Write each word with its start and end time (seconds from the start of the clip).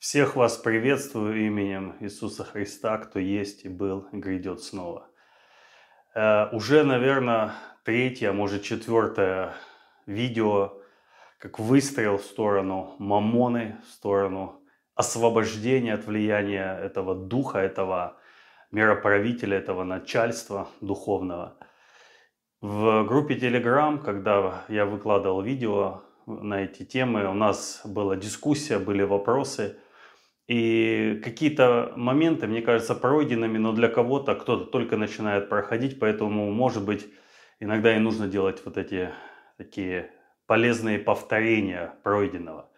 Всех 0.00 0.34
вас 0.34 0.56
приветствую 0.56 1.44
именем 1.44 1.94
Иисуса 2.00 2.42
Христа, 2.42 2.96
кто 2.96 3.18
есть 3.18 3.66
и 3.66 3.68
был, 3.68 4.06
и 4.12 4.16
грядет 4.16 4.62
снова. 4.62 5.06
Э, 6.14 6.48
уже, 6.56 6.84
наверное, 6.84 7.52
третье, 7.84 8.30
а 8.30 8.32
может 8.32 8.62
четвертое 8.62 9.52
видео, 10.06 10.80
как 11.36 11.58
выстрел 11.58 12.16
в 12.16 12.24
сторону 12.24 12.94
мамоны, 12.98 13.76
в 13.86 13.90
сторону 13.90 14.62
освобождения 14.94 15.92
от 15.92 16.06
влияния 16.06 16.78
этого 16.82 17.14
духа, 17.14 17.58
этого 17.58 18.16
мироправителя, 18.70 19.58
этого 19.58 19.84
начальства 19.84 20.68
духовного. 20.80 21.58
В 22.62 23.04
группе 23.04 23.34
Telegram, 23.34 24.02
когда 24.02 24.64
я 24.68 24.86
выкладывал 24.86 25.42
видео 25.42 26.04
на 26.24 26.62
эти 26.62 26.86
темы, 26.86 27.28
у 27.28 27.34
нас 27.34 27.82
была 27.84 28.16
дискуссия, 28.16 28.78
были 28.78 29.02
вопросы– 29.02 29.76
и 30.50 31.20
какие-то 31.22 31.92
моменты, 31.94 32.48
мне 32.48 32.60
кажется, 32.60 32.96
пройденными, 32.96 33.56
но 33.56 33.72
для 33.72 33.86
кого-то 33.88 34.34
кто-то 34.34 34.64
только 34.64 34.96
начинает 34.96 35.48
проходить, 35.48 36.00
поэтому, 36.00 36.50
может 36.50 36.84
быть, 36.84 37.06
иногда 37.60 37.94
и 37.94 38.00
нужно 38.00 38.26
делать 38.26 38.60
вот 38.64 38.76
эти 38.76 39.10
такие 39.58 40.10
полезные 40.46 40.98
повторения 40.98 41.94
пройденного. 42.02 42.68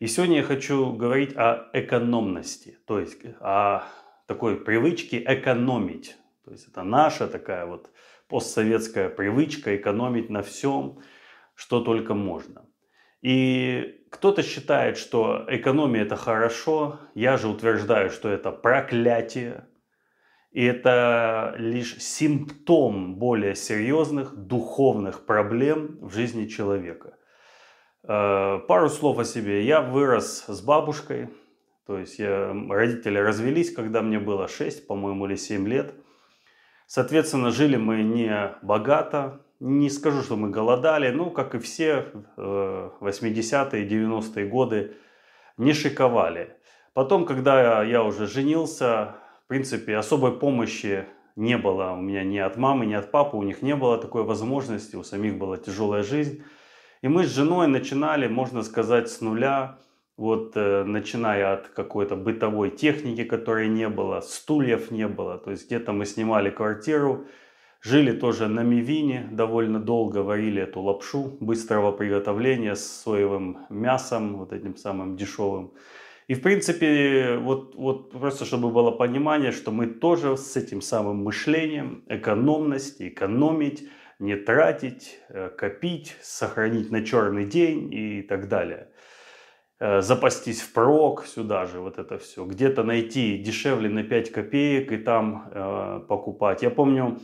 И 0.00 0.08
сегодня 0.08 0.38
я 0.38 0.42
хочу 0.42 0.92
говорить 0.92 1.36
о 1.36 1.70
экономности, 1.72 2.78
то 2.84 2.98
есть 2.98 3.20
о 3.38 3.84
такой 4.26 4.56
привычке 4.56 5.22
экономить. 5.24 6.16
То 6.44 6.50
есть 6.50 6.66
это 6.66 6.82
наша 6.82 7.28
такая 7.28 7.64
вот 7.64 7.92
постсоветская 8.26 9.08
привычка 9.08 9.76
экономить 9.76 10.30
на 10.30 10.42
всем, 10.42 10.98
что 11.54 11.80
только 11.80 12.14
можно. 12.14 12.66
И 13.24 14.04
кто-то 14.10 14.42
считает, 14.42 14.98
что 14.98 15.46
экономия 15.48 16.02
это 16.02 16.14
хорошо, 16.14 17.00
я 17.14 17.38
же 17.38 17.48
утверждаю, 17.48 18.10
что 18.10 18.28
это 18.28 18.52
проклятие. 18.52 19.66
И 20.52 20.62
это 20.62 21.54
лишь 21.56 21.96
симптом 22.02 23.16
более 23.16 23.54
серьезных 23.54 24.36
духовных 24.36 25.24
проблем 25.24 25.98
в 26.02 26.12
жизни 26.12 26.44
человека. 26.44 27.16
Э, 28.02 28.58
пару 28.68 28.90
слов 28.90 29.18
о 29.18 29.24
себе. 29.24 29.64
Я 29.64 29.80
вырос 29.80 30.44
с 30.46 30.60
бабушкой, 30.60 31.30
то 31.86 31.98
есть 31.98 32.18
я, 32.18 32.54
родители 32.68 33.16
развелись, 33.16 33.74
когда 33.74 34.02
мне 34.02 34.18
было 34.18 34.48
6, 34.48 34.86
по-моему, 34.86 35.24
или 35.24 35.36
7 35.36 35.66
лет. 35.66 35.94
Соответственно, 36.86 37.50
жили 37.50 37.76
мы 37.76 38.02
не 38.02 38.54
богато, 38.60 39.40
не 39.64 39.88
скажу, 39.88 40.22
что 40.22 40.36
мы 40.36 40.50
голодали, 40.50 41.10
ну, 41.10 41.30
как 41.30 41.54
и 41.54 41.58
все 41.58 42.12
80-е, 42.36 43.88
90-е 43.88 44.46
годы, 44.46 44.92
не 45.56 45.72
шиковали. 45.72 46.56
Потом, 46.92 47.24
когда 47.24 47.82
я 47.82 48.02
уже 48.02 48.26
женился, 48.26 49.14
в 49.44 49.48
принципе, 49.48 49.96
особой 49.96 50.38
помощи 50.38 51.06
не 51.34 51.56
было 51.56 51.92
у 51.92 52.02
меня 52.02 52.24
ни 52.24 52.36
от 52.36 52.58
мамы, 52.58 52.84
ни 52.84 52.92
от 52.92 53.10
папы, 53.10 53.38
у 53.38 53.42
них 53.42 53.62
не 53.62 53.74
было 53.74 53.96
такой 53.96 54.22
возможности, 54.22 54.96
у 54.96 55.02
самих 55.02 55.38
была 55.38 55.56
тяжелая 55.56 56.02
жизнь. 56.02 56.44
И 57.00 57.08
мы 57.08 57.24
с 57.24 57.34
женой 57.34 57.66
начинали, 57.66 58.28
можно 58.28 58.62
сказать, 58.62 59.08
с 59.08 59.22
нуля, 59.22 59.78
вот 60.18 60.52
э, 60.56 60.84
начиная 60.84 61.54
от 61.54 61.68
какой-то 61.68 62.16
бытовой 62.16 62.70
техники, 62.70 63.24
которой 63.24 63.68
не 63.68 63.88
было, 63.88 64.20
стульев 64.20 64.90
не 64.90 65.08
было, 65.08 65.38
то 65.38 65.50
есть 65.50 65.66
где-то 65.66 65.92
мы 65.92 66.04
снимали 66.04 66.50
квартиру, 66.50 67.26
Жили 67.84 68.12
тоже 68.12 68.48
на 68.48 68.62
мивине, 68.62 69.28
довольно 69.30 69.78
долго 69.78 70.22
варили 70.22 70.62
эту 70.62 70.80
лапшу 70.80 71.36
быстрого 71.40 71.92
приготовления 71.92 72.76
с 72.76 73.02
соевым 73.04 73.58
мясом, 73.68 74.38
вот 74.38 74.54
этим 74.54 74.74
самым 74.74 75.18
дешевым. 75.18 75.74
И 76.26 76.32
в 76.32 76.40
принципе, 76.40 77.36
вот, 77.36 77.74
вот 77.74 78.12
просто 78.12 78.46
чтобы 78.46 78.70
было 78.70 78.90
понимание, 78.90 79.52
что 79.52 79.70
мы 79.70 79.86
тоже 79.86 80.38
с 80.38 80.56
этим 80.56 80.80
самым 80.80 81.24
мышлением 81.24 82.04
экономности, 82.08 83.08
экономить, 83.08 83.86
не 84.18 84.36
тратить, 84.36 85.20
э, 85.28 85.50
копить, 85.50 86.16
сохранить 86.22 86.90
на 86.90 87.04
черный 87.04 87.44
день 87.44 87.92
и 87.92 88.22
так 88.22 88.48
далее. 88.48 88.88
Э, 89.78 90.00
запастись 90.00 90.62
в 90.62 90.72
прок 90.72 91.26
сюда 91.26 91.66
же, 91.66 91.80
вот 91.80 91.98
это 91.98 92.16
все. 92.16 92.46
Где-то 92.46 92.82
найти 92.82 93.36
дешевле 93.36 93.90
на 93.90 94.04
5 94.04 94.32
копеек 94.32 94.90
и 94.90 94.96
там 94.96 95.50
э, 95.52 96.00
покупать. 96.08 96.62
Я 96.62 96.70
помню, 96.70 97.18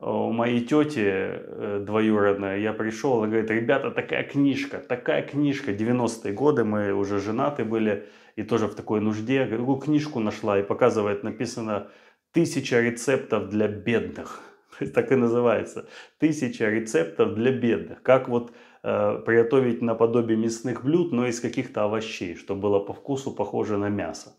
у 0.00 0.32
моей 0.32 0.60
тети 0.60 1.04
э, 1.06 1.84
двоюродной, 1.86 2.62
я 2.62 2.72
пришел, 2.72 3.18
она 3.18 3.28
говорит, 3.28 3.50
ребята, 3.50 3.90
такая 3.90 4.24
книжка, 4.24 4.78
такая 4.78 5.22
книжка, 5.22 5.72
90-е 5.72 6.32
годы, 6.32 6.64
мы 6.64 6.92
уже 6.92 7.20
женаты 7.20 7.64
были, 7.64 8.08
и 8.36 8.42
тоже 8.42 8.66
в 8.66 8.74
такой 8.74 9.00
нужде, 9.00 9.44
говорю, 9.44 9.76
книжку 9.76 10.20
нашла, 10.20 10.58
и 10.58 10.62
показывает, 10.62 11.22
написано 11.22 11.88
«Тысяча 12.32 12.80
рецептов 12.80 13.48
для 13.48 13.68
бедных». 13.68 14.42
Так 14.94 15.12
и 15.12 15.14
называется. 15.14 15.88
Тысяча 16.18 16.68
рецептов 16.68 17.34
для 17.34 17.52
бедных. 17.52 18.02
Как 18.02 18.28
вот 18.28 18.52
э, 18.82 19.22
приготовить 19.24 19.80
наподобие 19.82 20.36
мясных 20.36 20.84
блюд, 20.84 21.12
но 21.12 21.28
из 21.28 21.38
каких-то 21.38 21.84
овощей, 21.84 22.34
чтобы 22.34 22.62
было 22.62 22.80
по 22.80 22.92
вкусу 22.92 23.30
похоже 23.30 23.78
на 23.78 23.88
мясо. 23.88 24.32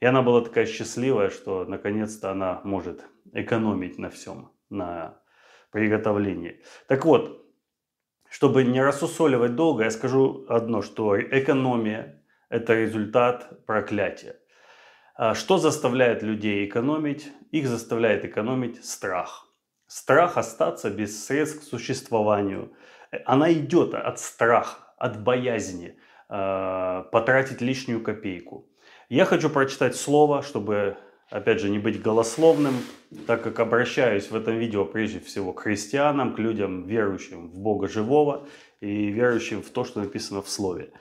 И 0.00 0.06
она 0.06 0.22
была 0.22 0.40
такая 0.40 0.66
счастливая, 0.66 1.30
что 1.30 1.64
наконец-то 1.64 2.32
она 2.32 2.60
может 2.64 3.04
экономить 3.32 3.98
на 3.98 4.10
всем 4.10 4.50
на 4.70 5.20
приготовлении. 5.70 6.62
Так 6.86 7.04
вот, 7.04 7.44
чтобы 8.30 8.64
не 8.64 8.82
рассусоливать 8.82 9.54
долго, 9.54 9.84
я 9.84 9.90
скажу 9.90 10.44
одно, 10.48 10.82
что 10.82 11.18
экономия– 11.20 12.22
это 12.48 12.74
результат 12.74 13.64
проклятия. 13.66 14.36
А 15.14 15.34
что 15.34 15.58
заставляет 15.58 16.22
людей 16.22 16.66
экономить? 16.66 17.32
Их 17.50 17.66
заставляет 17.66 18.24
экономить 18.24 18.84
страх. 18.84 19.48
Страх 19.86 20.36
остаться 20.36 20.90
без 20.90 21.26
средств 21.26 21.60
к 21.60 21.62
существованию. 21.64 22.72
Она 23.24 23.52
идет 23.52 23.94
от 23.94 24.20
страха, 24.20 24.78
от 24.98 25.22
боязни 25.22 25.98
э, 26.28 27.04
потратить 27.10 27.62
лишнюю 27.62 28.02
копейку. 28.02 28.68
Я 29.08 29.24
хочу 29.24 29.48
прочитать 29.48 29.96
слово, 29.96 30.42
чтобы 30.42 30.98
опять 31.30 31.60
же, 31.60 31.70
не 31.70 31.78
быть 31.78 32.00
голословным, 32.00 32.74
так 33.26 33.42
как 33.42 33.60
обращаюсь 33.60 34.30
в 34.30 34.36
этом 34.36 34.58
видео 34.58 34.84
прежде 34.84 35.20
всего 35.20 35.52
к 35.52 35.60
христианам, 35.60 36.34
к 36.34 36.38
людям, 36.38 36.86
верующим 36.86 37.48
в 37.48 37.58
Бога 37.58 37.88
живого 37.88 38.46
и 38.80 39.08
верующим 39.08 39.62
в 39.62 39.70
то, 39.70 39.84
что 39.84 40.00
написано 40.00 40.42
в 40.42 40.48
Слове. 40.48 40.92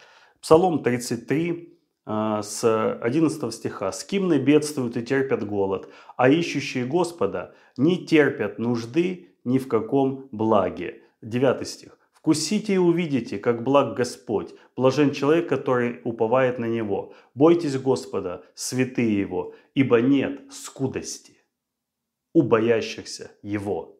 Псалом 0.41 0.83
33 0.83 1.77
а, 2.05 2.41
с 2.41 2.63
11 3.01 3.53
стиха. 3.53 3.91
«С 3.91 4.03
кем 4.03 4.29
не 4.29 4.39
бедствуют 4.39 4.95
и 4.97 5.03
терпят 5.03 5.45
голод, 5.45 5.89
а 6.15 6.29
ищущие 6.29 6.85
Господа 6.85 7.53
не 7.75 8.05
терпят 8.05 8.59
нужды 8.59 9.35
ни 9.43 9.57
в 9.57 9.67
каком 9.67 10.29
благе». 10.31 11.01
9 11.21 11.67
стих. 11.67 11.97
Вкусите 12.27 12.73
и 12.73 12.77
увидите, 12.77 13.39
как 13.39 13.63
благ 13.63 13.95
Господь, 13.95 14.53
блажен 14.75 15.13
человек, 15.13 15.47
который 15.47 16.01
уповает 16.03 16.59
на 16.59 16.65
Него. 16.65 17.13
Бойтесь 17.35 17.77
Господа, 17.77 18.43
святые 18.53 19.17
Его, 19.17 19.55
ибо 19.75 20.01
нет 20.01 20.41
скудости 20.51 21.37
у 22.33 22.41
боящихся 22.41 23.31
Его. 23.41 23.97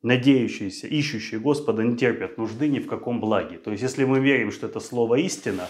Надеющиеся, 0.00 0.86
ищущие 0.86 1.38
Господа 1.38 1.82
не 1.82 1.98
терпят 1.98 2.38
нужды 2.38 2.66
ни 2.66 2.78
в 2.78 2.86
каком 2.86 3.20
благе. 3.20 3.58
То 3.58 3.72
есть, 3.72 3.82
если 3.82 4.04
мы 4.04 4.20
верим, 4.20 4.52
что 4.52 4.66
это 4.66 4.80
слово 4.80 5.16
истина, 5.16 5.68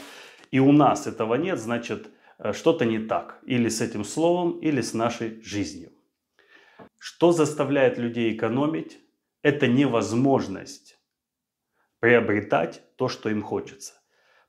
и 0.52 0.60
у 0.60 0.70
нас 0.70 1.08
этого 1.08 1.34
нет, 1.34 1.58
значит, 1.58 2.08
э, 2.38 2.52
что-то 2.52 2.84
не 2.84 3.00
так. 3.00 3.40
Или 3.44 3.68
с 3.68 3.80
этим 3.80 4.04
словом, 4.04 4.60
или 4.60 4.80
с 4.80 4.94
нашей 4.94 5.42
жизнью. 5.42 5.90
Что 6.98 7.32
заставляет 7.32 7.98
людей 7.98 8.32
экономить? 8.32 9.00
Это 9.42 9.66
невозможность 9.66 10.99
приобретать 12.00 12.82
то, 12.96 13.08
что 13.08 13.28
им 13.30 13.42
хочется. 13.42 13.99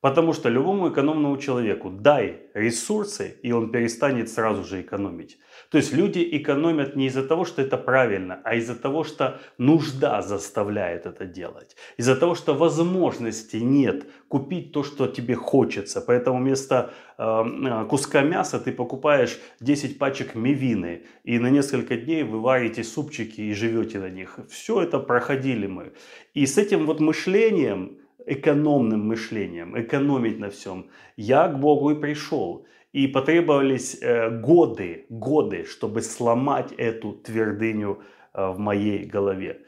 Потому 0.02 0.34
что 0.34 0.50
любому 0.50 0.90
экономному 0.90 1.38
человеку 1.38 1.92
дай 1.92 2.42
ресурсы, 2.56 3.38
и 3.44 3.52
он 3.52 3.72
перестанет 3.72 4.30
сразу 4.30 4.64
же 4.64 4.82
экономить. 4.82 5.38
То 5.70 5.78
есть 5.78 5.94
люди 5.94 6.28
экономят 6.32 6.96
не 6.96 7.06
из-за 7.06 7.24
того, 7.24 7.46
что 7.46 7.62
это 7.62 7.78
правильно, 7.78 8.42
а 8.44 8.56
из-за 8.56 8.76
того, 8.76 9.04
что 9.04 9.40
нужда 9.60 10.24
заставляет 10.24 11.06
это 11.06 11.26
делать. 11.26 11.76
Из-за 11.98 12.16
того, 12.16 12.34
что 12.34 12.56
возможности 12.56 13.58
нет 13.58 14.06
купить 14.28 14.72
то, 14.72 14.84
что 14.84 15.08
тебе 15.08 15.36
хочется. 15.36 16.02
Поэтому 16.02 16.40
вместо 16.40 16.94
э, 17.20 17.86
куска 17.88 18.22
мяса 18.24 18.60
ты 18.60 18.72
покупаешь 18.72 19.40
10 19.60 20.00
пачек 20.00 20.34
мивины. 20.34 21.04
И 21.24 21.38
на 21.38 21.52
несколько 21.52 21.96
дней 21.96 22.24
вы 22.24 22.40
варите 22.40 22.84
супчики 22.84 23.42
и 23.42 23.54
живете 23.54 24.00
на 24.00 24.10
них. 24.10 24.40
Все 24.50 24.82
это 24.82 24.98
проходили 24.98 25.68
мы. 25.68 25.94
И 26.34 26.48
с 26.48 26.58
этим 26.58 26.88
вот 26.88 27.00
мышлением 27.00 28.00
экономным 28.26 29.08
мышлением, 29.08 29.80
экономить 29.80 30.40
на 30.40 30.50
всем. 30.50 30.90
Я 31.18 31.48
к 31.48 31.60
Богу 31.60 31.92
и 31.92 32.00
пришел. 32.00 32.66
И 32.92 33.08
потребовались 33.08 33.98
э, 34.02 34.30
годы, 34.30 35.06
годы, 35.10 35.64
чтобы 35.64 36.02
сломать 36.02 36.74
эту 36.78 37.14
твердыню 37.14 38.02
э, 38.34 38.52
в 38.52 38.60
моей 38.60 39.06
голове. 39.06 39.62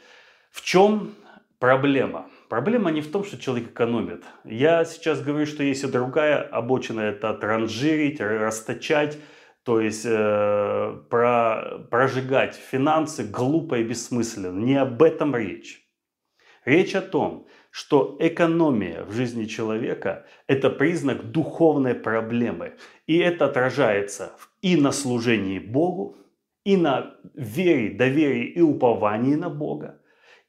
В 0.51 0.61
чем 0.61 1.13
проблема? 1.57 2.27
Проблема 2.49 2.91
не 2.91 3.01
в 3.01 3.09
том, 3.09 3.23
что 3.23 3.37
человек 3.37 3.69
экономит. 3.69 4.23
Я 4.43 4.83
сейчас 4.83 5.21
говорю, 5.21 5.45
что 5.45 5.63
есть 5.63 5.85
и 5.85 5.87
другая 5.87 6.41
обочина, 6.41 6.99
это 6.99 7.33
транжирить, 7.33 8.19
расточать, 8.19 9.17
то 9.63 9.79
есть 9.79 10.05
э, 10.05 10.97
про, 11.09 11.79
прожигать 11.89 12.55
финансы 12.55 13.23
глупо 13.23 13.79
и 13.79 13.83
бессмысленно. 13.83 14.59
Не 14.59 14.75
об 14.75 15.01
этом 15.01 15.33
речь. 15.35 15.81
Речь 16.65 16.95
о 16.95 17.01
том, 17.01 17.47
что 17.73 18.17
экономия 18.19 19.03
в 19.03 19.13
жизни 19.13 19.45
человека– 19.45 20.27
это 20.47 20.69
признак 20.69 21.31
духовной 21.31 21.95
проблемы. 21.95 22.73
И 23.07 23.17
это 23.17 23.45
отражается 23.45 24.33
и 24.61 24.75
на 24.75 24.91
служении 24.91 25.57
Богу, 25.57 26.15
и 26.63 26.77
на 26.77 27.15
вере, 27.33 27.89
доверии 27.89 28.45
и 28.45 28.61
уповании 28.61 29.33
на 29.33 29.49
Бога, 29.49 29.99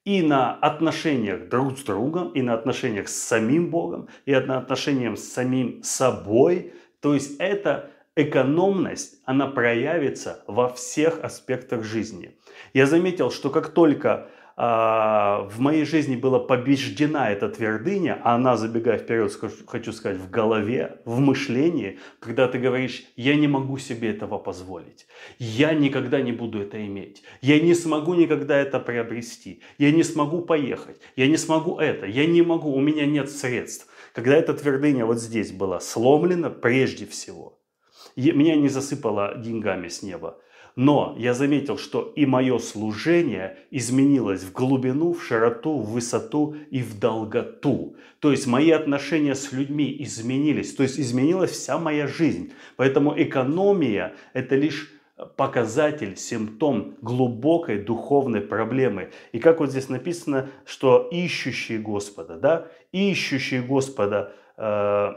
и 0.05 0.21
на 0.21 0.53
отношениях 0.53 1.49
друг 1.49 1.79
с 1.79 1.83
другом, 1.83 2.29
и 2.33 2.43
на 2.43 2.53
отношениях 2.53 3.09
с 3.09 3.17
самим 3.17 3.71
Богом, 3.71 4.09
и 4.27 4.33
на 4.33 4.59
отношениях 4.59 5.19
с 5.19 5.33
самим 5.33 5.83
собой. 5.83 6.75
То 7.01 7.15
есть 7.15 7.37
эта 7.39 7.91
экономность, 8.17 9.23
она 9.25 9.47
проявится 9.47 10.45
во 10.47 10.69
всех 10.69 11.25
аспектах 11.25 11.85
жизни. 11.85 12.37
Я 12.75 12.85
заметил, 12.85 13.31
что 13.31 13.49
как 13.49 13.71
только 13.71 14.29
в 14.57 15.55
моей 15.59 15.85
жизни 15.85 16.15
была 16.15 16.39
побеждена 16.39 17.31
эта 17.33 17.49
твердыня, 17.49 18.21
а 18.23 18.37
она, 18.37 18.57
забегая 18.57 18.99
вперед, 18.99 19.37
хочу 19.67 19.93
сказать, 19.93 20.19
в 20.19 20.31
голове, 20.31 21.01
в 21.05 21.19
мышлении, 21.19 21.99
когда 22.21 22.47
ты 22.47 22.59
говоришь, 22.59 23.05
я 23.17 23.35
не 23.35 23.49
могу 23.49 23.79
себе 23.79 24.11
этого 24.11 24.39
позволить, 24.39 25.09
я 25.41 25.75
никогда 25.75 26.21
не 26.21 26.31
буду 26.31 26.61
это 26.61 26.85
иметь, 26.87 27.25
я 27.41 27.59
не 27.59 27.75
смогу 27.75 28.15
никогда 28.15 28.57
это 28.57 28.79
приобрести, 28.79 29.61
я 29.79 29.91
не 29.91 30.05
смогу 30.05 30.43
поехать, 30.43 31.01
я 31.17 31.27
не 31.27 31.37
смогу 31.37 31.79
это, 31.79 32.07
я 32.07 32.25
не 32.27 32.43
могу, 32.43 32.73
у 32.73 32.81
меня 32.81 33.07
нет 33.07 33.31
средств. 33.31 33.89
Когда 34.13 34.37
эта 34.37 34.55
твердыня 34.55 35.05
вот 35.05 35.19
здесь 35.19 35.51
была 35.51 35.81
сломлена 35.81 36.51
прежде 36.51 37.07
всего, 37.07 37.59
меня 38.15 38.55
не 38.55 38.69
засыпало 38.69 39.35
деньгами 39.37 39.89
с 39.89 40.03
неба, 40.05 40.39
но 40.77 41.15
я 41.19 41.35
заметил, 41.35 41.79
что 41.79 42.13
и 42.17 42.27
мое 42.27 42.59
служение 42.59 43.59
изменилось 43.71 44.43
в 44.43 44.53
глубину, 44.53 45.13
в 45.13 45.23
широту, 45.23 45.79
в 45.79 45.93
высоту 45.93 46.57
и 46.71 46.83
в 46.83 46.99
долготу. 46.99 47.97
То 48.19 48.33
есть 48.33 48.47
мои 48.47 48.71
отношения 48.71 49.35
с 49.35 49.53
людьми 49.53 49.95
изменились, 50.01 50.75
то 50.75 50.83
есть 50.83 50.99
изменилась 50.99 51.53
вся 51.53 51.79
моя 51.79 52.07
жизнь. 52.07 52.53
Поэтому 52.77 53.15
экономия– 53.17 54.15
это 54.33 54.57
лишь 54.57 54.91
показатель, 55.37 56.17
симптом 56.17 56.97
глубокой 57.01 57.79
духовной 57.79 58.41
проблемы. 58.41 59.11
И 59.31 59.39
как 59.39 59.61
вот 59.61 59.71
здесь 59.71 59.89
написано, 59.89 60.51
что 60.65 61.09
ищущие 61.13 61.79
Господа, 61.79 62.37
да, 62.37 62.67
ищущие 62.91 63.63
Господа 63.63 64.33
э, 64.57 65.13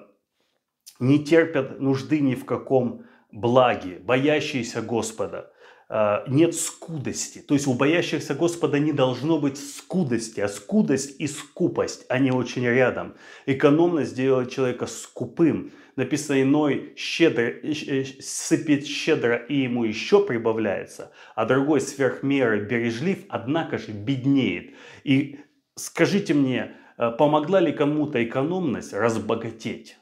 не 0.99 1.23
терпят 1.23 1.79
нужды 1.79 2.19
ни 2.19 2.35
в 2.35 2.45
каком 2.45 3.05
благи, 3.31 3.99
боящиеся 4.03 4.81
Господа. 4.81 5.51
А, 5.89 6.25
нет 6.27 6.53
скудости. 6.53 7.39
То 7.39 7.53
есть 7.53 7.65
у 7.65 7.73
боящихся 7.73 8.35
Господа 8.35 8.77
не 8.77 8.91
должно 8.91 9.39
быть 9.39 9.57
скудости, 9.57 10.41
а 10.41 10.49
скудость 10.49 11.15
и 11.19 11.27
скупость, 11.27 12.05
они 12.09 12.29
очень 12.31 12.65
рядом. 12.65 13.15
Экономность 13.45 14.13
делает 14.13 14.51
человека 14.51 14.85
скупым. 14.85 15.71
Написано, 15.95 16.41
иной 16.41 16.93
щедро, 16.97 17.43
э, 17.43 17.73
э, 17.87 18.05
сыпет 18.19 18.85
щедро 18.85 19.37
и 19.37 19.61
ему 19.61 19.85
еще 19.85 20.23
прибавляется, 20.25 21.11
а 21.35 21.45
другой 21.45 21.79
сверх 21.79 22.21
меры 22.21 22.65
бережлив, 22.65 23.19
однако 23.29 23.77
же 23.77 23.93
беднеет. 23.93 24.75
И 25.05 25.39
скажите 25.75 26.33
мне, 26.33 26.73
э, 26.97 27.11
помогла 27.11 27.61
ли 27.61 27.71
кому-то 27.71 28.21
экономность 28.23 28.93
разбогатеть? 28.93 29.97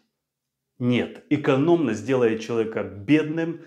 Нет, 0.80 1.24
экономность 1.30 2.06
делает 2.06 2.42
человека 2.42 2.84
бедным, 2.84 3.62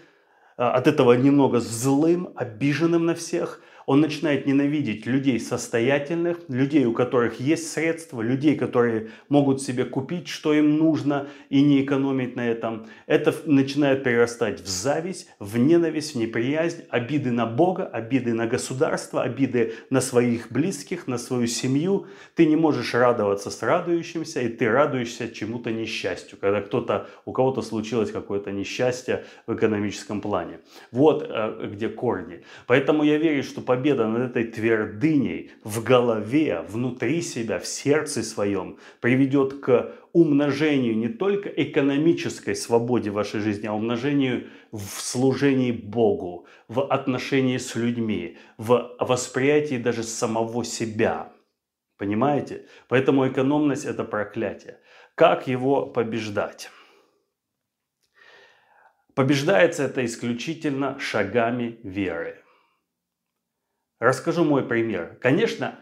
а, 0.57 0.73
от 0.73 0.87
этого 0.87 1.13
немного 1.15 1.61
злым, 1.61 2.33
обиженным 2.37 3.07
на 3.07 3.15
всех– 3.15 3.61
он 3.89 4.03
начинает 4.03 4.45
ненавидеть 4.45 5.07
людей 5.07 5.41
состоятельных, 5.41 6.41
людей, 6.49 6.85
у 6.85 6.93
которых 6.93 7.41
есть 7.41 7.73
средства, 7.73 8.21
людей, 8.21 8.55
которые 8.55 9.09
могут 9.31 9.63
себе 9.63 9.87
купить, 9.87 10.29
что 10.29 10.53
им 10.53 10.77
нужно, 10.77 11.29
и 11.49 11.63
не 11.63 11.83
экономить 11.83 12.37
на 12.37 12.47
этом. 12.47 12.87
Это 13.07 13.35
начинает 13.47 14.05
перерастать 14.05 14.61
в 14.61 14.67
зависть, 14.67 15.31
в 15.39 15.57
ненависть, 15.57 16.15
в 16.15 16.19
неприязнь, 16.19 16.83
обиды 16.91 17.31
на 17.31 17.47
Бога, 17.47 17.87
обиды 17.87 18.35
на 18.35 18.47
государство, 18.47 19.23
обиды 19.23 19.73
на 19.89 20.03
своих 20.03 20.53
близких, 20.53 21.07
на 21.07 21.17
свою 21.17 21.47
семью. 21.47 22.09
Ты 22.35 22.45
не 22.45 22.57
можешь 22.57 22.93
радоваться 22.93 23.51
с 23.51 23.63
радующимся, 23.63 24.43
и 24.43 24.49
ты 24.49 24.69
радуешься 24.69 25.31
чему-то 25.31 25.73
несчастью, 25.73 26.37
когда 26.39 26.61
кто-то, 26.61 27.09
у 27.25 27.33
кого-то 27.33 27.63
случилось 27.63 28.11
какое-то 28.11 28.53
несчастье 28.53 29.25
в 29.47 29.55
экономическом 29.55 30.21
плане. 30.21 30.61
Вот 30.93 31.27
э, 31.27 31.71
где 31.73 31.89
корни. 31.89 32.43
Поэтому 32.67 33.03
я 33.03 33.17
верю, 33.17 33.43
что 33.43 33.63
по 33.63 33.78
победа 33.79 34.09
над 34.09 34.31
этой 34.31 34.45
твердыней 34.45 35.53
в 35.63 35.85
голове, 35.85 36.65
внутри 36.69 37.23
себя, 37.23 37.61
в 37.61 37.67
сердце 37.67 38.25
своем 38.25 38.79
приведет 39.01 39.61
к 39.61 39.95
умножению 40.13 40.97
не 40.97 41.07
только 41.07 41.49
экономической 41.49 42.57
свободе 42.57 43.11
вашей 43.11 43.39
жизни, 43.39 43.69
а 43.69 43.75
умножению 43.75 44.49
в 44.73 45.01
служении 45.01 45.71
Богу, 45.71 46.47
в 46.67 46.81
отношении 46.93 47.57
с 47.57 47.77
людьми, 47.77 48.37
в 48.57 48.97
восприятии 48.99 49.77
даже 49.77 50.03
самого 50.03 50.65
себя. 50.65 51.33
Понимаете? 51.99 52.67
Поэтому 52.89 53.29
экономность– 53.29 53.85
это 53.87 54.03
проклятие. 54.03 54.79
Как 55.15 55.47
его 55.47 55.87
побеждать? 55.87 56.71
Побеждается 59.15 59.85
это 59.85 60.05
исключительно 60.05 60.99
шагами 60.99 61.79
веры. 61.85 62.43
Расскажу 64.01 64.45
мой 64.45 64.63
пример. 64.63 65.19
Конечно, 65.21 65.79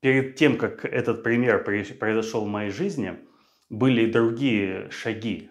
перед 0.00 0.36
тем, 0.36 0.56
как 0.56 0.84
этот 0.84 1.22
пример 1.22 1.64
произошел 1.64 2.44
в 2.44 2.48
моей 2.48 2.70
жизни, 2.70 3.18
были 3.68 4.02
и 4.02 4.12
другие 4.12 4.90
шаги. 4.90 5.50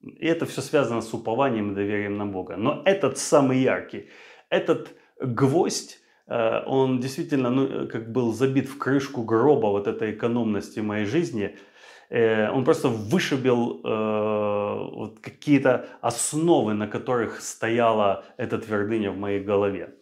И 0.00 0.26
это 0.26 0.46
все 0.46 0.60
связано 0.60 1.00
с 1.00 1.12
упованием 1.12 1.72
и 1.72 1.74
доверием 1.74 2.16
на 2.16 2.26
Бога. 2.26 2.56
Но 2.56 2.82
этот 2.84 3.18
самый 3.18 3.58
яркий, 3.58 4.10
этот 4.48 4.94
гвоздь, 5.20 5.98
э, 6.26 6.64
он 6.66 7.00
действительно 7.00 7.50
ну, 7.50 7.88
как 7.88 8.10
был 8.12 8.32
забит 8.32 8.68
в 8.68 8.78
крышку 8.78 9.22
гроба 9.22 9.68
вот 9.68 9.86
этой 9.86 10.12
экономности 10.12 10.80
моей 10.80 11.04
жизни. 11.04 11.56
Э, 12.10 12.50
он 12.50 12.64
просто 12.64 12.88
вышибил 12.88 13.80
э, 13.84 14.94
вот 14.94 15.20
какие-то 15.20 15.88
основы, 16.00 16.74
на 16.74 16.88
которых 16.88 17.40
стояла 17.40 18.24
эта 18.36 18.58
твердыня 18.58 19.12
в 19.12 19.16
моей 19.16 19.40
голове. 19.40 19.94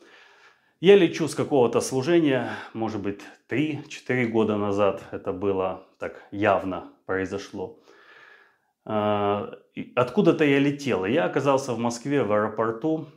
Я 0.81 0.97
лечу 0.97 1.29
с 1.29 1.35
какого-то 1.35 1.83
служения, 1.83 2.53
может 2.73 3.03
быть, 3.03 3.21
3-4 3.51 4.25
года 4.29 4.57
назад 4.57 5.03
это 5.11 5.31
было 5.31 5.87
так 5.99 6.23
явно 6.31 6.85
произошло. 7.05 7.79
А, 8.87 9.59
откуда-то 9.95 10.43
я 10.43 10.59
летел. 10.59 11.05
Я 11.05 11.27
оказался 11.27 11.75
в 11.75 11.79
Москве 11.79 12.23
в 12.23 12.33
аэропорту, 12.33 13.09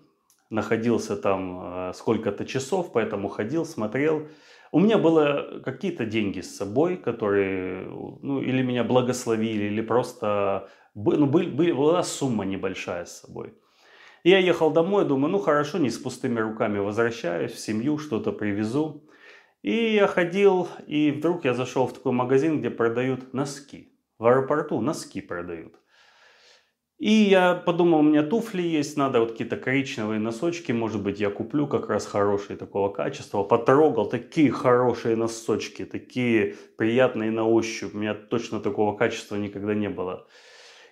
находился 0.49 1.15
там 1.15 1.59
а, 1.61 1.93
сколько-то 1.93 2.45
часов, 2.45 2.91
поэтому 2.91 3.29
ходил, 3.29 3.63
смотрел. 3.63 4.27
У 4.73 4.81
меня 4.81 4.97
было 4.97 5.61
какие-то 5.63 6.05
деньги 6.05 6.41
с 6.41 6.57
собой, 6.57 6.97
которые 6.97 7.85
ну, 7.85 8.41
или 8.41 8.61
меня 8.61 8.83
благословили, 8.83 9.63
или 9.63 9.81
просто 9.81 10.67
ну, 10.95 11.27
была 11.27 12.03
сумма 12.03 12.43
небольшая 12.43 13.05
с 13.05 13.21
собой. 13.21 13.53
Я 14.23 14.39
ехал 14.39 14.71
домой, 14.71 15.05
думаю, 15.05 15.31
ну 15.31 15.39
хорошо, 15.39 15.77
не 15.79 15.89
с 15.89 15.97
пустыми 15.97 16.39
руками 16.39 16.79
возвращаюсь 16.79 17.51
в 17.51 17.59
семью, 17.59 17.97
что-то 17.97 18.31
привезу. 18.31 19.09
И 19.61 19.93
я 19.93 20.07
ходил, 20.07 20.69
и 20.87 21.11
вдруг 21.11 21.43
я 21.43 21.53
зашел 21.53 21.87
в 21.87 21.93
такой 21.93 22.13
магазин, 22.13 22.59
где 22.59 22.69
продают 22.69 23.33
носки. 23.33 23.93
В 24.19 24.25
аэропорту 24.25 24.79
носки 24.79 25.19
продают. 25.19 25.75
И 26.99 27.11
я 27.11 27.55
подумал, 27.55 27.99
у 27.99 28.03
меня 28.03 28.23
туфли 28.23 28.61
есть, 28.61 28.95
надо 28.95 29.19
вот 29.19 29.31
какие-то 29.31 29.57
коричневые 29.57 30.21
носочки, 30.21 30.71
может 30.71 31.03
быть, 31.03 31.19
я 31.19 31.29
куплю 31.29 31.67
как 31.67 31.89
раз 31.89 32.05
хорошие 32.05 32.55
такого 32.55 32.87
качества. 32.93 33.43
Потрогал, 33.43 34.07
такие 34.07 34.51
хорошие 34.51 35.17
носочки, 35.17 35.83
такие 35.83 36.55
приятные 36.77 37.29
на 37.29 37.45
ощупь. 37.45 37.93
У 37.93 37.97
меня 37.97 38.13
точно 38.13 38.61
такого 38.61 38.95
качества 38.95 39.35
никогда 39.35 39.73
не 39.73 39.89
было. 39.89 40.27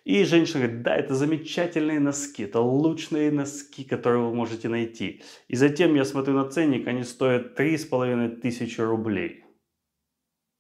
И 0.03 0.23
женщина 0.23 0.63
говорит, 0.63 0.81
да, 0.81 0.95
это 0.95 1.13
замечательные 1.13 1.99
носки, 1.99 2.43
это 2.43 2.59
лучшие 2.59 3.31
носки, 3.31 3.83
которые 3.83 4.23
вы 4.23 4.33
можете 4.33 4.67
найти. 4.67 5.23
И 5.47 5.55
затем 5.55 5.93
я 5.93 6.05
смотрю 6.05 6.33
на 6.33 6.49
ценник, 6.49 6.87
они 6.87 7.03
стоят 7.03 7.55
три 7.55 7.77
с 7.77 7.85
половиной 7.85 8.29
тысячи 8.29 8.81
рублей. 8.81 9.45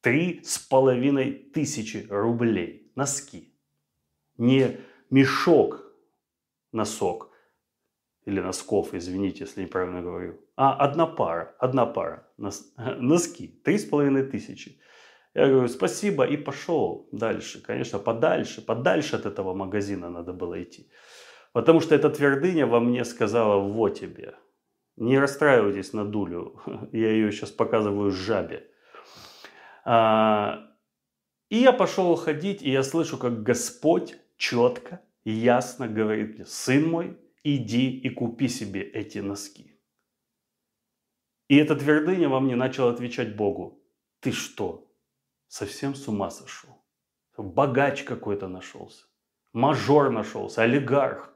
Три 0.01 0.41
с 0.43 0.59
половиной 0.59 1.31
тысячи 1.31 2.05
рублей. 2.09 2.91
Носки. 2.95 3.55
Не 4.37 4.77
мешок 5.09 5.91
носок 6.71 7.31
или 8.25 8.39
носков, 8.39 8.93
извините, 8.93 9.45
если 9.45 9.63
неправильно 9.63 10.01
говорю, 10.01 10.39
а 10.55 10.75
одна 10.75 11.07
пара, 11.07 11.55
одна 11.59 11.85
пара 11.85 12.27
носки, 12.37 13.47
три 13.63 13.77
с 13.79 13.85
половиной 13.85 14.23
тысячи. 14.23 14.79
Я 15.33 15.47
говорю, 15.47 15.67
спасибо, 15.67 16.25
и 16.25 16.37
пошел 16.37 17.07
дальше. 17.11 17.61
Конечно, 17.61 17.99
подальше, 17.99 18.61
подальше 18.61 19.15
от 19.15 19.25
этого 19.25 19.53
магазина 19.53 20.09
надо 20.09 20.33
было 20.33 20.61
идти. 20.61 20.89
Потому 21.53 21.79
что 21.79 21.95
эта 21.95 22.09
твердыня 22.09 22.67
во 22.67 22.79
мне 22.79 23.05
сказала, 23.05 23.61
вот 23.61 23.99
тебе. 23.99 24.35
Не 24.97 25.19
расстраивайтесь 25.19 25.93
на 25.93 26.05
дулю. 26.05 26.61
Я 26.91 27.11
ее 27.11 27.31
сейчас 27.31 27.51
показываю 27.51 28.11
жабе. 28.11 28.67
А, 29.83 30.67
и 31.49 31.57
я 31.57 31.73
пошел 31.73 32.15
ходить, 32.15 32.61
и 32.61 32.69
я 32.69 32.83
слышу, 32.83 33.17
как 33.17 33.41
Господь 33.41 34.15
четко 34.37 35.01
и 35.23 35.31
ясно 35.31 35.87
говорит 35.87 36.35
мне, 36.35 36.45
сын 36.45 36.87
мой, 36.87 37.17
иди 37.43 37.89
и 37.89 38.09
купи 38.09 38.47
себе 38.47 38.81
эти 38.81 39.17
носки. 39.17 39.79
И 41.47 41.57
эта 41.57 41.75
твердыня 41.75 42.29
во 42.29 42.39
мне 42.39 42.55
начала 42.55 42.91
отвечать 42.91 43.35
Богу, 43.35 43.83
ты 44.19 44.31
что, 44.31 44.90
совсем 45.51 45.95
с 45.95 46.07
ума 46.07 46.31
сошел? 46.31 46.83
Богач 47.37 48.03
какой-то 48.03 48.47
нашелся, 48.47 49.05
мажор 49.53 50.09
нашелся, 50.11 50.63
олигарх. 50.63 51.33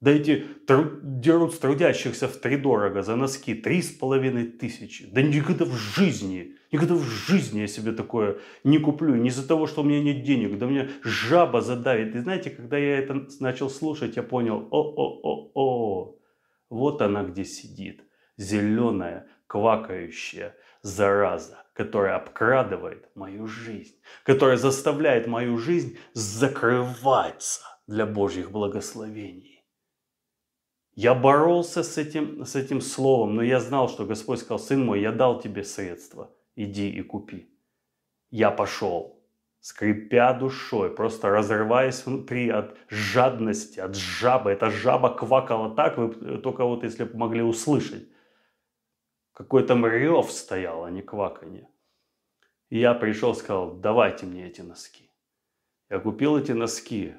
Да 0.00 0.10
эти 0.10 0.46
тру- 0.66 1.00
дерут 1.02 1.54
с 1.54 1.58
трудящихся 1.58 2.26
в 2.26 2.36
три 2.36 2.56
дорого 2.56 3.02
за 3.02 3.16
носки 3.16 3.54
три 3.54 3.82
с 3.82 3.90
половиной 3.90 4.46
тысячи. 4.46 5.04
Да 5.12 5.20
никогда 5.20 5.66
в 5.66 5.74
жизни, 5.74 6.56
никогда 6.72 6.94
в 6.94 7.02
жизни 7.02 7.60
я 7.60 7.66
себе 7.66 7.92
такое 7.92 8.38
не 8.64 8.78
куплю. 8.78 9.14
Не 9.16 9.28
из-за 9.28 9.46
того, 9.46 9.66
что 9.66 9.82
у 9.82 9.84
меня 9.84 10.00
нет 10.02 10.22
денег, 10.22 10.56
да 10.56 10.66
мне 10.66 10.88
жаба 11.02 11.60
задавит. 11.60 12.14
И 12.14 12.20
знаете, 12.20 12.48
когда 12.48 12.78
я 12.78 12.98
это 12.98 13.26
начал 13.40 13.68
слушать, 13.68 14.16
я 14.16 14.22
понял, 14.22 14.68
о-о-о-о, 14.70 16.18
вот 16.70 17.02
она 17.02 17.24
где 17.24 17.44
сидит. 17.44 18.02
Зеленая, 18.38 19.28
квакающая 19.46 20.56
зараза, 20.80 21.64
которая 21.80 22.16
обкрадывает 22.16 23.08
мою 23.14 23.46
жизнь, 23.46 23.96
которая 24.24 24.58
заставляет 24.58 25.26
мою 25.26 25.56
жизнь 25.56 25.96
закрываться 26.12 27.62
для 27.86 28.04
Божьих 28.04 28.50
благословений. 28.50 29.64
Я 30.94 31.14
боролся 31.14 31.82
с 31.82 31.96
этим, 31.96 32.44
с 32.44 32.54
этим 32.54 32.82
словом, 32.82 33.34
но 33.34 33.42
я 33.42 33.60
знал, 33.60 33.88
что 33.88 34.04
Господь 34.04 34.40
сказал, 34.40 34.58
сын 34.58 34.84
мой, 34.84 35.00
я 35.00 35.10
дал 35.10 35.40
тебе 35.40 35.64
средства, 35.64 36.30
иди 36.54 36.90
и 36.90 37.00
купи. 37.00 37.48
Я 38.30 38.50
пошел, 38.50 39.24
скрипя 39.60 40.34
душой, 40.34 40.90
просто 40.90 41.30
разрываясь 41.30 42.04
внутри 42.04 42.50
от 42.50 42.76
жадности, 42.90 43.80
от 43.80 43.94
жабы. 43.94 44.50
Эта 44.50 44.70
жаба 44.70 45.14
квакала 45.14 45.74
так, 45.74 45.96
вы 45.96 46.38
только 46.42 46.66
вот 46.66 46.84
если 46.84 47.04
бы 47.04 47.16
могли 47.16 47.40
услышать. 47.40 48.06
Какой 49.40 49.62
там 49.62 49.86
рев 49.86 50.30
стоял, 50.30 50.84
а 50.84 50.90
не 50.90 51.00
кваканье. 51.00 51.66
И 52.68 52.78
я 52.78 52.92
пришел, 52.92 53.34
сказал, 53.34 53.72
давайте 53.72 54.26
мне 54.26 54.46
эти 54.46 54.60
носки. 54.60 55.10
Я 55.88 55.98
купил 55.98 56.36
эти 56.36 56.52
носки. 56.52 57.14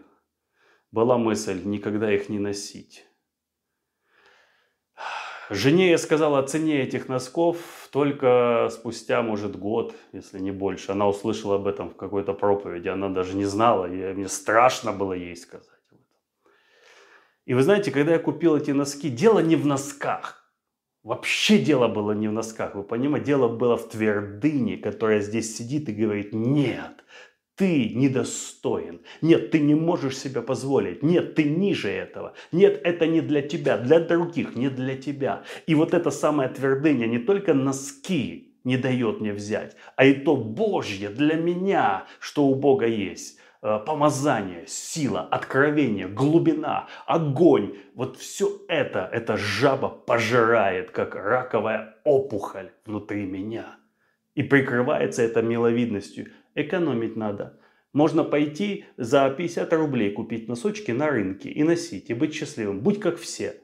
Была 0.92 1.18
мысль 1.18 1.64
никогда 1.66 2.14
их 2.14 2.30
не 2.30 2.38
носить. 2.38 3.08
Жене 5.50 5.90
я 5.90 5.98
сказал 5.98 6.36
о 6.36 6.44
цене 6.44 6.84
этих 6.84 7.10
носков 7.10 7.90
только 7.92 8.70
спустя, 8.72 9.24
может, 9.24 9.56
год, 9.56 9.96
если 10.12 10.38
не 10.38 10.52
больше. 10.52 10.92
Она 10.92 11.08
услышала 11.08 11.56
об 11.56 11.66
этом 11.66 11.90
в 11.90 11.96
какой-то 11.96 12.36
проповеди, 12.36 12.90
она 12.90 13.10
даже 13.10 13.36
не 13.36 13.46
знала, 13.46 13.92
и 13.92 14.14
мне 14.14 14.28
страшно 14.28 14.94
было 14.94 15.14
ей 15.14 15.36
сказать. 15.36 15.80
И 17.46 17.56
вы 17.56 17.64
знаете, 17.64 17.90
когда 17.90 18.12
я 18.12 18.20
купил 18.20 18.56
эти 18.56 18.70
носки, 18.70 19.10
дело 19.10 19.40
не 19.40 19.56
в 19.56 19.66
носках. 19.66 20.41
Вообще 21.04 21.58
дело 21.58 21.88
было 21.88 22.12
не 22.12 22.28
в 22.28 22.32
носках, 22.32 22.76
вы 22.76 22.84
понимаете, 22.84 23.28
дело 23.28 23.48
было 23.48 23.76
в 23.76 23.90
твердыне, 23.90 24.78
которая 24.78 25.22
здесь 25.22 25.58
сидит 25.58 25.90
и 25.90 25.94
говорит, 25.94 26.32
нет, 26.32 27.04
ты 27.56 27.90
недостоин. 27.90 29.02
Нет, 29.22 29.50
ты 29.50 29.60
не 29.60 29.74
можешь 29.74 30.18
себе 30.18 30.42
позволить. 30.42 31.02
Нет, 31.02 31.36
ты 31.36 31.44
ниже 31.44 31.90
этого. 31.90 32.34
Нет, 32.52 32.80
это 32.84 33.08
не 33.08 33.22
для 33.22 33.42
тебя, 33.42 33.78
для 33.78 34.00
других, 34.00 34.56
не 34.56 34.70
для 34.70 34.96
тебя. 34.96 35.44
И 35.66 35.74
вот 35.74 35.94
эта 35.96 36.12
самая 36.12 36.50
твердыня 36.50 37.08
не 37.08 37.20
только 37.20 37.56
носки 37.56 38.56
не 38.64 38.78
дает 38.78 39.22
мне 39.22 39.34
взять, 39.34 39.76
а 39.96 40.06
и 40.06 40.14
то 40.14 40.36
Божье 40.36 41.10
для 41.10 41.34
меня, 41.36 42.06
что 42.20 42.46
у 42.46 42.54
Бога 42.54 42.86
есть 42.86 43.41
помазание, 43.62 44.66
сила, 44.68 45.22
откровение, 45.22 46.08
глубина, 46.08 46.88
огонь. 47.06 47.76
Вот 47.94 48.18
все 48.18 48.62
это, 48.68 49.08
эта 49.12 49.38
жаба 49.38 49.90
пожирает, 49.90 50.92
как 50.92 51.16
раковая 51.16 51.96
опухоль 52.04 52.72
внутри 52.86 53.26
меня. 53.26 53.78
И 54.34 54.44
прикрывается 54.44 55.22
это 55.22 55.42
миловидностью 55.42 56.32
экономить 56.56 57.16
надо. 57.16 57.60
Можно 57.94 58.24
пойти 58.24 58.86
за 58.98 59.30
50 59.30 59.72
рублей 59.74 60.12
купить 60.12 60.48
носочки 60.48 60.92
на 60.92 61.10
рынке 61.10 61.50
и 61.50 61.64
носить, 61.64 62.10
и 62.10 62.14
быть 62.14 62.34
счастливым. 62.34 62.80
Будь 62.80 63.00
как 63.00 63.18
все. 63.18 63.56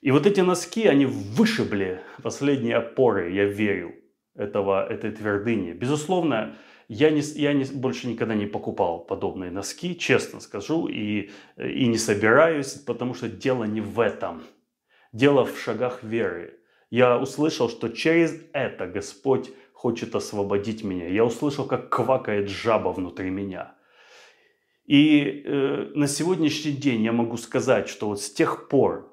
И 0.00 0.10
вот 0.10 0.26
эти 0.26 0.40
носки, 0.40 0.86
они 0.86 1.06
вышибли 1.06 2.00
последние 2.22 2.76
опоры, 2.76 3.32
я 3.32 3.44
верю, 3.44 3.94
этого, 4.34 4.86
этой 4.86 5.12
твердыни. 5.12 5.72
Безусловно, 5.72 6.56
я, 6.88 7.10
не, 7.10 7.20
я 7.20 7.52
не, 7.52 7.64
больше 7.64 8.06
никогда 8.06 8.34
не 8.34 8.46
покупал 8.46 9.00
подобные 9.04 9.50
носки, 9.50 9.96
честно 9.96 10.40
скажу, 10.40 10.86
и, 10.86 11.30
и 11.56 11.86
не 11.86 11.98
собираюсь, 11.98 12.72
потому 12.72 13.14
что 13.14 13.28
дело 13.28 13.64
не 13.64 13.80
в 13.80 14.00
этом. 14.00 14.42
Дело 15.12 15.44
в 15.44 15.58
шагах 15.58 16.02
веры. 16.02 16.58
Я 16.90 17.18
услышал, 17.18 17.68
что 17.68 17.88
через 17.88 18.34
это 18.52 18.86
Господь 18.86 19.50
хочет 19.72 20.14
освободить 20.14 20.84
меня. 20.84 21.08
Я 21.08 21.24
услышал, 21.24 21.66
как 21.66 21.90
квакает 21.90 22.48
жаба 22.48 22.88
внутри 22.88 23.30
меня. 23.30 23.74
И 24.86 25.42
э, 25.44 25.92
на 25.94 26.06
сегодняшний 26.06 26.72
день 26.72 27.02
я 27.02 27.12
могу 27.12 27.36
сказать, 27.36 27.88
что 27.88 28.08
вот 28.08 28.20
с 28.20 28.30
тех 28.30 28.68
пор 28.68 29.10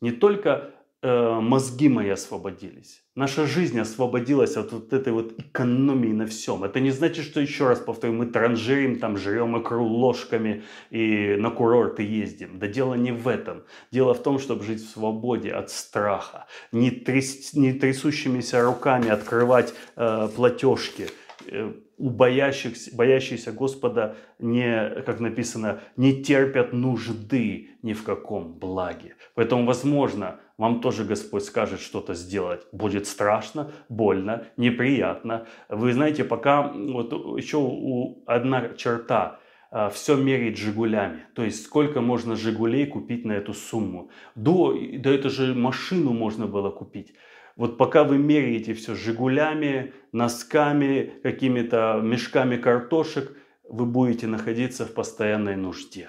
не 0.00 0.10
только 0.10 0.74
э, 1.02 1.40
мозги 1.40 1.88
мои 1.88 2.10
освободились, 2.10 3.04
наша 3.18 3.46
жизнь 3.46 3.80
освободилась 3.80 4.56
от 4.56 4.72
вот 4.72 4.92
этой 4.92 5.12
вот 5.12 5.32
экономии 5.38 6.12
на 6.12 6.26
всем. 6.26 6.62
Это 6.62 6.78
не 6.78 6.92
значит, 6.92 7.24
что, 7.24 7.40
еще 7.40 7.66
раз 7.68 7.80
повторю, 7.80 8.12
мы 8.12 8.26
транжирим, 8.26 9.00
там, 9.00 9.16
жрем 9.16 9.60
икру 9.60 9.84
ложками 9.84 10.62
и 10.90 11.34
на 11.36 11.50
курорты 11.50 12.04
ездим. 12.04 12.58
Да 12.60 12.68
дело 12.68 12.94
не 12.94 13.10
в 13.10 13.26
этом. 13.26 13.64
Дело 13.90 14.14
в 14.14 14.22
том, 14.22 14.38
чтобы 14.38 14.64
жить 14.64 14.80
в 14.80 14.88
свободе 14.88 15.50
от 15.50 15.70
страха, 15.70 16.46
не, 16.70 16.90
тряс, 16.90 17.54
не 17.54 17.72
трясущимися 17.72 18.62
руками 18.62 19.08
открывать 19.08 19.74
э, 19.96 20.28
платежки, 20.36 21.08
э, 21.50 21.72
у 21.98 22.10
боящихся, 22.10 22.94
боящихся 22.94 23.50
Господа, 23.50 24.14
не, 24.38 25.02
как 25.04 25.18
написано, 25.18 25.80
не 25.96 26.22
терпят 26.22 26.72
нужды 26.72 27.70
ни 27.82 27.94
в 27.94 28.04
каком 28.04 28.52
благе. 28.52 29.16
Поэтому, 29.34 29.66
возможно, 29.66 30.38
вам 30.58 30.80
тоже 30.80 31.04
Господь 31.04 31.44
скажет 31.44 31.80
что-то 31.80 32.14
сделать. 32.14 32.66
Будет 32.72 33.06
страшно, 33.06 33.72
больно, 33.88 34.48
неприятно. 34.56 35.46
Вы 35.68 35.92
знаете, 35.92 36.24
пока 36.24 36.68
вот 36.68 37.12
еще 37.38 37.58
у, 37.58 38.24
одна 38.26 38.70
черта 38.70 39.38
а,– 39.70 39.88
все 39.90 40.16
мерить 40.16 40.58
«Жигулями». 40.58 41.26
То 41.34 41.44
есть 41.44 41.64
сколько 41.64 42.00
можно 42.00 42.34
«Жигулей» 42.34 42.86
купить 42.86 43.24
на 43.24 43.32
эту 43.32 43.54
сумму. 43.54 44.10
До, 44.34 44.76
да 44.98 45.10
это 45.10 45.30
же 45.30 45.54
машину 45.54 46.12
можно 46.12 46.46
было 46.48 46.70
купить. 46.70 47.14
Вот 47.54 47.78
пока 47.78 48.02
вы 48.02 48.18
меряете 48.18 48.74
все 48.74 48.96
«Жигулями», 48.96 49.92
носками, 50.10 51.20
какими-то 51.22 52.00
мешками 52.02 52.56
картошек, 52.56 53.36
вы 53.68 53.86
будете 53.86 54.26
находиться 54.26 54.86
в 54.86 54.92
постоянной 54.92 55.54
нужде. 55.54 56.08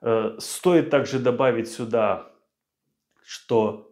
Э, 0.00 0.36
стоит 0.38 0.90
также 0.90 1.20
добавить 1.20 1.68
сюда 1.68 2.33
что 3.24 3.90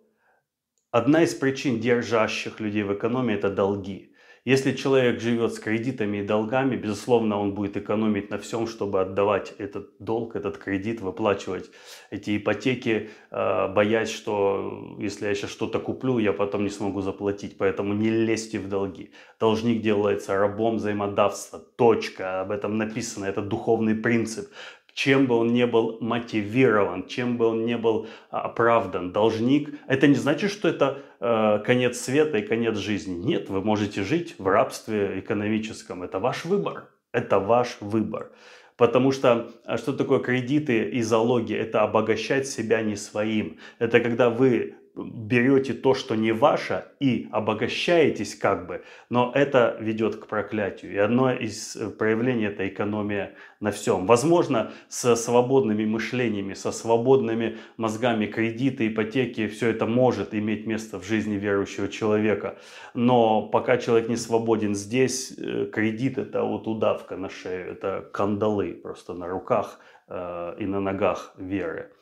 одна 0.90 1.22
из 1.22 1.34
причин 1.34 1.80
держащих 1.80 2.60
людей 2.60 2.82
в 2.82 2.94
экономии– 2.94 3.34
это 3.36 3.50
долги. 3.50 4.12
Если 4.44 4.72
человек 4.72 5.20
живет 5.20 5.54
с 5.54 5.60
кредитами 5.60 6.18
и 6.18 6.26
долгами, 6.26 6.74
безусловно, 6.74 7.38
он 7.38 7.54
будет 7.54 7.76
экономить 7.76 8.28
на 8.28 8.38
всем, 8.38 8.66
чтобы 8.66 9.00
отдавать 9.00 9.54
этот 9.58 9.90
долг, 10.00 10.34
этот 10.34 10.58
кредит, 10.58 11.00
выплачивать 11.00 11.70
эти 12.10 12.36
ипотеки, 12.36 13.10
э, 13.30 13.68
боясь, 13.68 14.10
что 14.10 14.96
если 14.98 15.26
я 15.28 15.34
сейчас 15.36 15.50
что-то 15.50 15.78
куплю, 15.78 16.18
я 16.18 16.32
потом 16.32 16.64
не 16.64 16.70
смогу 16.70 17.02
заплатить. 17.02 17.56
Поэтому 17.56 17.94
не 17.94 18.10
лезьте 18.10 18.58
в 18.58 18.68
долги. 18.68 19.12
Должник 19.38 19.80
делается 19.80 20.36
рабом 20.36 20.78
взаимодавства. 20.78 21.60
Точка. 21.60 22.40
Об 22.40 22.50
этом 22.50 22.78
написано. 22.78 23.26
Это 23.26 23.42
духовный 23.42 23.94
принцип 23.94 24.50
чем 24.94 25.26
бы 25.26 25.37
он 25.37 25.52
не 25.52 25.66
был 25.66 25.99
мотивирован, 26.00 27.06
чем 27.06 27.37
бы 27.37 27.46
он 27.46 27.64
не 27.64 27.76
был 27.76 28.06
а, 28.30 28.42
оправдан. 28.42 29.12
Должник, 29.12 29.75
это 29.87 30.06
не 30.06 30.14
значит, 30.14 30.50
что 30.50 30.68
это 30.68 30.99
э, 31.20 31.62
конец 31.64 31.99
света 31.99 32.38
и 32.38 32.46
конец 32.46 32.76
жизни. 32.76 33.14
Нет, 33.14 33.49
вы 33.49 33.62
можете 33.62 34.02
жить 34.02 34.34
в 34.38 34.46
рабстве 34.46 35.18
экономическом. 35.18 36.02
Это 36.02 36.18
ваш 36.18 36.44
выбор. 36.44 36.88
Это 37.12 37.38
ваш 37.38 37.78
выбор. 37.80 38.30
Потому 38.76 39.12
что 39.12 39.52
что 39.76 39.92
такое 39.92 40.18
кредиты 40.18 40.88
и 40.88 41.02
залоги? 41.02 41.54
Это 41.54 41.82
обогащать 41.82 42.46
себя 42.46 42.82
не 42.82 42.96
своим. 42.96 43.58
Это 43.78 44.00
когда 44.00 44.30
вы 44.30 44.75
берете 44.94 45.72
то, 45.72 45.94
что 45.94 46.14
не 46.14 46.32
ваше, 46.32 46.87
и 47.00 47.28
обогащаетесь 47.32 48.34
как 48.34 48.66
бы, 48.66 48.82
но 49.08 49.32
это 49.34 49.76
ведет 49.80 50.16
к 50.16 50.26
проклятию. 50.26 50.92
И 50.92 50.96
одно 50.96 51.32
из 51.32 51.76
э, 51.76 51.88
проявлений– 51.88 52.44
это 52.46 52.68
экономия 52.68 53.34
на 53.61 53.70
всем. 53.70 54.06
Возможно, 54.06 54.72
со 54.88 55.16
свободными 55.16 55.87
мышлениями, 55.87 56.54
со 56.54 56.72
свободными 56.72 57.58
мозгами, 57.76 58.26
кредиты, 58.26 58.88
ипотеки, 58.88 59.49
все 59.49 59.68
это 59.68 59.87
может 59.87 60.34
иметь 60.34 60.66
место 60.66 60.99
в 60.99 61.04
жизни 61.04 61.37
верующего 61.37 61.88
человека. 61.88 62.58
Но 62.92 63.49
пока 63.49 63.78
человек 63.78 64.08
не 64.08 64.16
свободен 64.16 64.75
здесь, 64.75 65.32
э, 65.38 65.70
кредит– 65.72 66.18
это 66.18 66.42
вот 66.42 66.66
удавка 66.66 67.16
на 67.16 67.30
шею, 67.30 67.72
это 67.72 68.08
кандалы 68.12 68.75
просто 68.75 69.14
на 69.14 69.26
руках 69.26 69.80
э, 70.08 70.56
и 70.58 70.66
на 70.66 70.80
ногах 70.80 71.32
веры. 71.38 71.92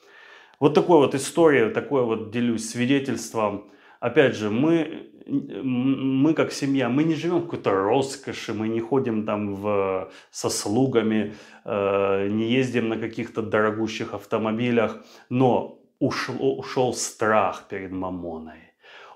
Вот 0.61 0.75
такой 0.75 0.99
вот 0.99 1.15
история, 1.15 1.71
такое 1.71 2.03
вот 2.03 2.31
делюсь 2.31 2.69
свидетельством. 2.69 3.71
Опять 3.99 4.37
же, 4.37 4.51
мы, 4.51 5.11
мы 5.27 6.35
как 6.35 6.53
семья, 6.53 6.91
мы 6.91 7.05
не 7.05 7.15
живем 7.15 7.39
в 7.39 7.45
какой-то 7.45 7.71
роскоши, 7.73 8.53
мы 8.53 8.69
не 8.69 8.81
ходим 8.81 9.25
там 9.25 9.55
в, 9.55 10.11
со 10.31 10.51
слугами, 10.51 11.35
э, 11.65 12.29
не 12.29 12.53
ездим 12.53 12.91
на 12.91 12.99
каких-то 12.99 13.41
дорогущих 13.41 14.13
автомобилях, 14.13 15.03
но 15.31 15.81
ушел, 15.99 16.37
ушел 16.59 16.93
страх 16.93 17.65
перед 17.69 17.91
мамоной 17.91 18.71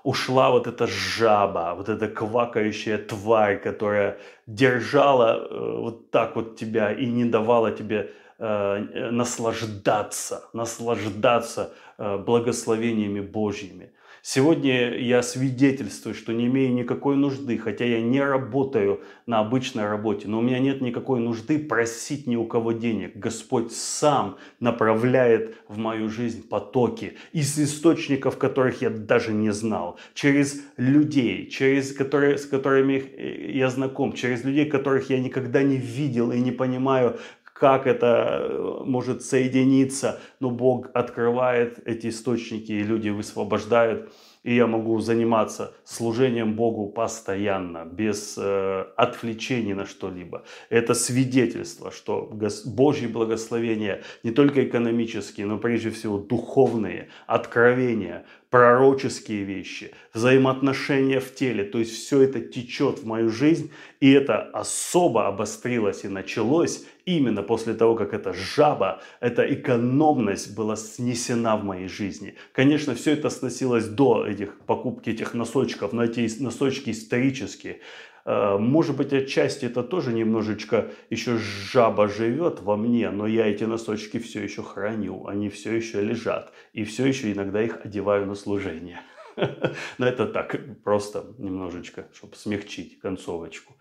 ушла 0.05 0.51
вот 0.51 0.67
эта 0.67 0.85
жаба, 0.85 1.73
вот 1.75 1.89
эта 1.89 2.07
квакающая 2.07 2.99
тварь, 2.99 3.59
которая 3.59 4.19
держала 4.45 5.47
э, 5.49 5.77
вот 5.79 6.11
так 6.11 6.35
вот 6.35 6.57
тебя 6.57 6.93
и 6.93 7.07
не 7.07 7.25
давала 7.25 7.71
тебе 7.71 8.11
Э, 8.37 9.11
наслаждаться, 9.11 10.49
наслаждаться 10.51 11.73
э, 11.97 12.17
благословениями 12.17 13.21
Божьими. 13.21 13.91
Сегодня 14.21 14.97
я 14.97 15.23
свидетельствую, 15.23 16.13
что 16.13 16.33
не 16.33 16.47
имею 16.47 16.73
никакой 16.73 17.15
нужды, 17.15 17.57
хотя 17.57 17.85
я 17.85 18.01
не 18.01 18.19
работаю 18.19 18.99
на 19.25 19.39
обычной 19.39 19.87
работе, 19.87 20.27
но 20.27 20.39
у 20.39 20.41
меня 20.41 20.59
нет 20.59 20.81
никакой 20.81 21.21
нужды 21.21 21.59
просить 21.59 22.27
ни 22.27 22.35
у 22.35 22.45
кого 22.45 22.73
денег. 22.73 23.15
Господь 23.15 23.71
сам 23.71 24.35
направляет 24.59 25.55
в 25.69 25.77
мою 25.77 26.09
жизнь 26.09 26.45
потоки 26.45 27.13
из 27.31 27.57
источников, 27.57 28.37
которых 28.37 28.81
я 28.81 28.89
даже 28.89 29.31
не 29.31 29.53
знал, 29.53 29.97
через 30.13 30.61
людей, 30.75 31.47
через 31.49 31.93
которые, 31.93 32.37
с 32.37 32.45
которыми 32.45 33.51
я 33.53 33.69
знаком, 33.69 34.11
через 34.11 34.43
людей, 34.43 34.65
которых 34.65 35.09
я 35.09 35.19
никогда 35.21 35.63
не 35.63 35.77
видел 35.77 36.33
и 36.33 36.39
не 36.41 36.51
понимаю, 36.51 37.17
как 37.55 37.87
это 37.87 38.39
э, 38.41 38.83
может 38.83 39.23
соединиться, 39.23 40.19
но 40.41 40.51
Бог 40.51 40.89
открывает 40.93 41.79
эти 41.87 42.07
источники, 42.07 42.73
и 42.73 42.83
люди 42.83 43.07
высвобождают 43.07 44.11
и 44.45 44.53
я 44.53 44.67
могу 44.67 44.99
заниматься 44.99 45.73
служением 45.83 46.53
Богу 46.53 46.87
постоянно, 46.87 47.83
без 47.83 48.37
э, 48.37 48.85
отвлечений 48.95 49.73
на 49.73 49.87
что-либо. 49.87 50.43
Это 50.69 50.93
свидетельство, 50.93 51.91
что 51.91 52.31
Божьи 52.65 53.07
благословения 53.07 54.03
не 54.21 54.29
только 54.29 54.63
экономические, 54.63 55.47
но 55.47 55.57
прежде 55.57 55.89
всего 55.89 56.19
духовные, 56.19 57.09
откровения, 57.25 58.27
пророческие 58.55 59.43
вещи, 59.43 59.91
взаимоотношения 60.13 61.19
в 61.19 61.35
теле. 61.35 61.65
То 61.65 61.79
есть 61.79 61.91
все 61.91 62.21
это 62.21 62.39
течет 62.39 62.99
в 62.99 63.05
мою 63.05 63.29
жизнь, 63.29 63.69
и 63.99 64.09
это 64.09 64.43
особо 64.43 65.27
обострилось 65.27 66.05
и 66.05 66.07
началось 66.07 66.85
именно 67.03 67.43
после 67.43 67.73
того, 67.73 67.95
как 67.95 68.13
эта 68.13 68.31
жаба, 68.31 69.01
эта 69.19 69.41
экономность 69.53 70.55
была 70.55 70.77
снесена 70.77 71.57
в 71.57 71.65
моей 71.65 71.89
жизни. 71.89 72.35
Конечно, 72.53 72.95
все 72.95 73.11
это 73.11 73.29
сносилось 73.29 73.87
до 73.87 74.25
этих 74.25 74.57
покупки 74.59 75.09
этих 75.09 75.33
носочков, 75.33 75.91
но 75.91 76.05
эти 76.05 76.41
носочки 76.41 76.91
исторические. 76.91 77.81
Э, 78.25 78.57
может 78.57 78.97
быть, 78.97 79.13
отчасти 79.13 79.65
это 79.65 79.83
тоже 79.83 80.11
немножечко 80.11 80.91
еще 81.09 81.37
жаба 81.37 82.07
живет 82.07 82.59
во 82.59 82.75
мне, 82.75 83.11
но 83.11 83.27
я 83.27 83.45
эти 83.47 83.63
носочки 83.65 84.17
все 84.17 84.43
еще 84.43 84.63
храню, 84.63 85.27
они 85.27 85.49
все 85.49 85.75
еще 85.75 86.01
лежат, 86.01 86.51
и 86.73 86.83
все 86.83 87.05
еще 87.05 87.31
иногда 87.31 87.61
их 87.61 87.85
одеваю 87.85 88.25
на 88.25 88.35
служение. 88.35 89.01
Но 89.97 90.07
это 90.07 90.25
так, 90.25 90.55
просто 90.83 91.35
немножечко, 91.37 92.07
чтобы 92.13 92.35
смягчить 92.35 92.99
концовочку. 92.99 93.75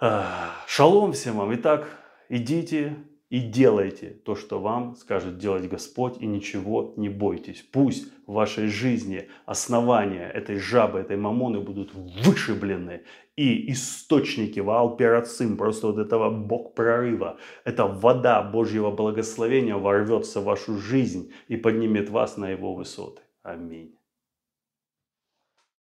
Э, 0.00 0.24
шалом 0.66 1.12
всем 1.12 1.36
вам. 1.36 1.54
Итак, 1.54 1.88
идите, 2.28 2.96
и 3.30 3.40
делайте 3.40 4.10
то, 4.24 4.34
что 4.34 4.60
вам 4.60 4.96
скажет 4.96 5.38
делать 5.38 5.68
Господь, 5.68 6.16
и 6.20 6.26
ничего 6.26 6.94
не 6.96 7.08
бойтесь. 7.08 7.62
Пусть 7.72 8.10
в 8.26 8.32
вашей 8.32 8.68
жизни 8.68 9.28
основания 9.44 10.30
этой 10.30 10.56
жабы, 10.56 11.00
этой 11.00 11.16
мамоны 11.16 11.60
будут 11.60 11.92
вышиблены, 11.94 13.02
и 13.36 13.70
источники 13.70 14.60
Ваалперацим, 14.60 15.56
просто 15.56 15.88
вот 15.88 15.98
этого 15.98 16.30
бог 16.30 16.74
прорыва, 16.74 17.38
эта 17.64 17.86
вода 17.86 18.42
Божьего 18.42 18.90
благословения 18.90 19.76
ворвется 19.76 20.40
в 20.40 20.44
вашу 20.44 20.76
жизнь 20.78 21.32
и 21.48 21.56
поднимет 21.56 22.08
вас 22.10 22.36
на 22.36 22.50
его 22.50 22.74
высоты. 22.74 23.22
Аминь. 23.42 23.97